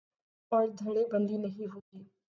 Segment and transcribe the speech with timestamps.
[0.51, 2.03] اور دھڑے بندی نہیں ہو گی۔